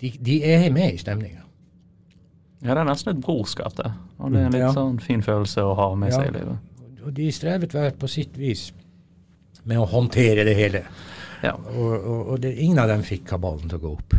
[0.00, 1.42] de, de er med i stemninga.
[2.64, 3.90] Ja, det er nesten et brorskap, det.
[4.18, 4.72] Og det er en litt ja.
[4.74, 6.20] sånn fin følelse å ha med ja.
[6.20, 6.70] seg i livet.
[7.04, 8.70] Og de strevet hver på sitt vis
[9.68, 10.84] med å håndtere det hele.
[11.44, 11.54] Ja.
[11.54, 14.16] Og, og, og det, ingen av dem fikk kabalen til å gå opp.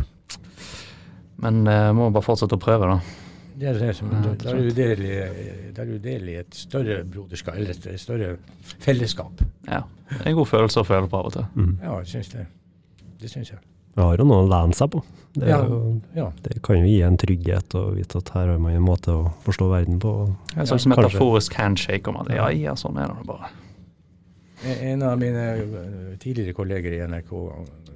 [1.43, 2.99] Men uh, må bare fortsette å prøve, da.
[3.55, 4.57] Det er det som, da, da, er
[5.87, 8.33] du del i, et større broderskap, eller et, større
[8.83, 9.43] fellesskap.
[9.69, 9.81] Ja.
[10.09, 11.45] Det er en god følelse å føle på av og til.
[11.55, 11.77] Mm.
[11.81, 12.43] Ja, jeg syns det.
[13.21, 13.61] Det syns jeg.
[13.95, 14.99] Jeg har jo noe å lene seg på.
[15.35, 15.61] Det, Ja.
[15.63, 16.25] jo, Ja.
[16.43, 19.31] det kan jo gi en trygghet å vite at her har man en måte å
[19.47, 20.11] forstå verden på.
[20.55, 20.95] En slags Ja, kanskje.
[20.95, 23.49] metaforisk handshake om at ja, ja, sånn er det bare.
[24.65, 27.31] En av mine eh, tidligere kolleger i NRK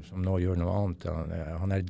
[0.10, 1.84] som nå gjør noe annet, han, er- han er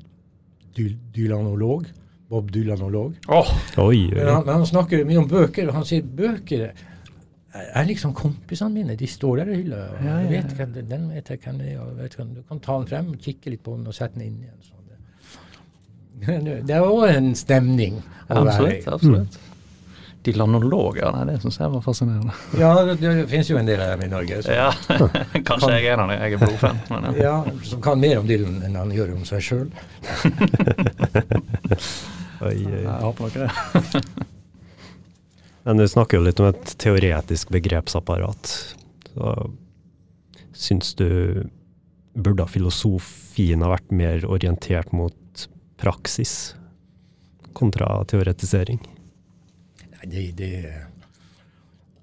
[0.75, 1.85] dylanolog.
[2.29, 3.15] Bob Dylanolog.
[3.27, 3.47] Oh,
[3.81, 4.31] Oi, Men oi.
[4.33, 8.95] han, men han snakker mye om bøker, og han sier bøker er, liksom kompisene mine.
[8.95, 9.79] De står der i hylla.
[9.89, 11.79] og Ja, ja, vet hvem det- Den vet jeg hvem det er.
[11.81, 14.27] og vet hvem- Du kan ta den frem, kikke litt på den og sette den
[14.27, 14.61] inn igjen.
[14.61, 14.75] sånn.
[16.19, 18.03] Det- Det er òg en stemning.
[18.29, 18.87] Ja, absolutt.
[18.87, 19.39] absolutt.
[20.29, 22.35] De lanologer, nei, det syns jeg var fascinerende.
[22.59, 24.41] Ja, det, det finnes jo en del av dem i Norge.
[24.45, 24.69] Så, Ja,
[25.49, 26.81] Kanskje jeg er en av dem, jeg er blodfan.
[26.89, 27.13] Ja.
[27.17, 29.69] ja, som kan mer om Dylan enn han gjør om seg sjøl.
[32.39, 34.03] Jeg håper nok det.
[35.67, 38.53] Men du snakker jo litt om et teoretisk begrepsapparat.
[39.11, 39.33] Så
[40.55, 41.09] syns du
[42.15, 45.43] burde filosofien ha vært mer orientert mot
[45.79, 46.53] praksis
[47.59, 48.79] kontra teoretisering?
[50.03, 50.51] Det, det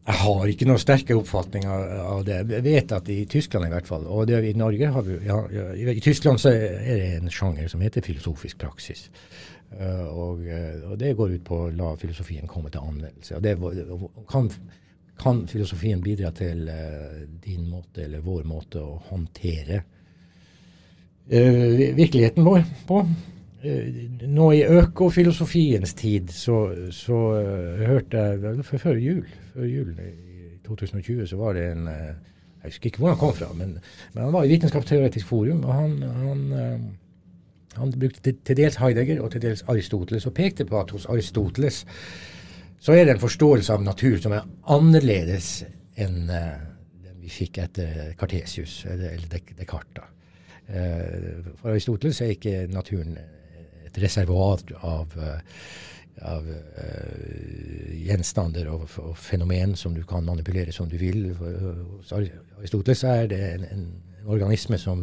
[0.06, 2.42] Jeg har ikke noen sterke oppfatninger av, det.
[2.52, 5.40] Jeg vet at i Tyskland i hvert fall, og det, i Norge har vi ja,
[5.74, 9.08] I Tyskland så er det en sjanger som heter filosofisk praksis.
[9.66, 13.34] Uh, og, eh, og det går ut på å la filosofien komme til anvendelse.
[13.36, 13.56] Og det,
[14.30, 14.46] kan,
[15.18, 19.82] kan filosofien bidra til uh, din måte eller vår måte å håndtere
[21.34, 21.66] uh,
[21.98, 23.02] virkeligheten vår på?
[23.64, 23.88] Eh,
[24.28, 26.58] nå i økofilosofiens tid så,
[26.92, 29.22] så uh, hørte jeg for før jul,
[29.54, 32.10] før julen i 2020 så var det en uh,
[32.60, 33.78] Jeg husker ikke hvor han kom fra, men,
[34.12, 35.64] men han var i Vitenskapsteoretisk forum.
[35.64, 40.66] og han, han, uh, han brukte til, dels Heidegger og til dels Aristoteles, og pekte
[40.68, 41.86] på at hos Aristoteles
[42.78, 45.64] så er det en forståelse av natur som er annerledes
[45.96, 50.12] enn den vi fikk etter Cartesius, eller, eller Descartes.
[50.66, 53.16] For Aristoteles er ikke naturen
[53.96, 55.38] et reservoar av, eh,
[56.26, 61.30] av uh, gjenstander og, og fenomen som du kan manipulere som du vil.
[61.36, 63.88] Hos Aristoteles er det en, en,
[64.20, 65.02] en organisme som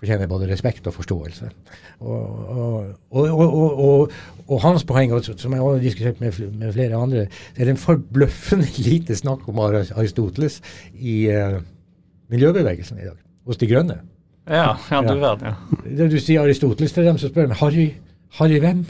[0.00, 1.50] fortjener både respekt og forståelse.
[2.04, 4.14] Og, og,
[4.46, 8.68] og, hans poeng, som jeg har diskutert med, med flere andre, det er en forbløffende
[8.88, 10.60] lite snakk om Aristoteles
[10.94, 11.60] i uh,
[12.32, 13.20] miljøbevegelsen i dag.
[13.44, 14.00] Hos De Grønne.
[14.46, 16.08] Ja, ja, du verden, ja.
[16.08, 17.88] Du sier Aristoteles til dem, så spør de Harry,
[18.38, 18.84] Harry hvem?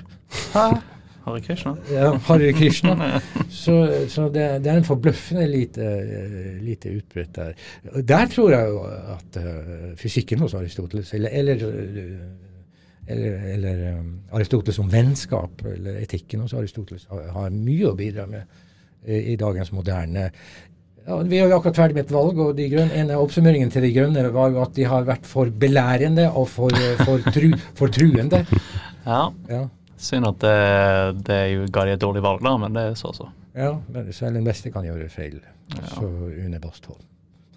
[1.24, 1.74] Hare Krishna.
[1.92, 3.20] Ja, Harry Krishna.
[3.50, 7.52] Så, så det, det er en forbløffende lite, eh, lite utbredt der.
[8.02, 8.82] Der tror jeg jo
[9.14, 12.18] at uh, fysikken hos Aristoteles, eller, eller, eh,
[13.06, 18.26] eller, eller um, Aristoteles som vennskap, eller etikken hos Aristoteles, har, har mye å bidra
[18.28, 18.42] med
[19.06, 20.28] i, i dagens moderne
[21.06, 23.70] ja, Vi er jo akkurat ferdig med et valg, og de grønne, en av oppsummeringene
[23.74, 27.18] til De grønne var jo at de har vært for belærende og for, eh, for,
[27.34, 28.44] tru, for truende.
[29.06, 29.64] Ja, Ja.
[29.98, 33.12] synd at det, det jo ga de et dårlig valg, da, men det er så
[33.16, 33.28] så.
[33.54, 35.40] Ja, men selv den beste kan gjøre feil.
[35.76, 35.84] Ja.
[35.94, 36.08] Så
[36.44, 37.00] Une Bastholm.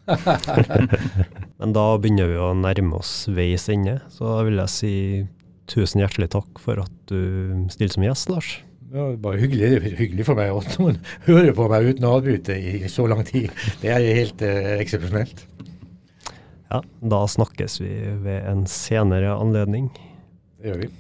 [1.60, 4.92] Men da begynner vi å nærme oss veis ende, så da vil jeg si
[5.68, 8.52] tusen hjertelig takk for at du stiller som gjest, Lars.
[8.88, 12.56] Det var bare hyggelig, hyggelig for meg at noen hører på meg uten å avbryte
[12.56, 13.52] i så lang tid.
[13.82, 15.44] Det er helt eh, eksepsjonelt.
[16.72, 17.92] Ja, da snakkes vi
[18.24, 19.90] ved en senere anledning.
[20.62, 20.90] Det gjør vi.